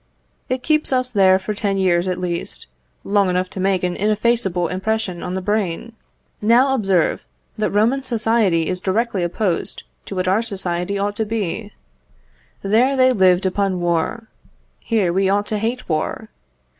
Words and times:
It 0.49 0.63
keeps 0.63 0.91
us 0.91 1.11
there 1.11 1.37
for 1.37 1.53
ten 1.53 1.77
years 1.77 2.07
at 2.07 2.17
least, 2.19 2.65
long 3.03 3.29
enough 3.29 3.51
to 3.51 3.59
make 3.59 3.83
an 3.83 3.95
ineffaceable 3.95 4.67
impression 4.67 5.21
on 5.21 5.35
the 5.35 5.43
brain. 5.43 5.93
Now 6.41 6.73
observe, 6.73 7.23
that 7.59 7.69
Roman 7.69 8.01
society 8.01 8.67
is 8.67 8.81
directly 8.81 9.21
opposed 9.21 9.83
to 10.07 10.15
what 10.15 10.27
our 10.27 10.41
society 10.41 10.97
ought 10.97 11.15
to 11.17 11.25
be. 11.27 11.71
There 12.63 12.97
they 12.97 13.11
lived 13.11 13.45
upon 13.45 13.79
war; 13.79 14.27
here 14.79 15.13
we 15.13 15.29
ought 15.29 15.45
to 15.45 15.59
hate 15.59 15.87
war. 15.87 16.29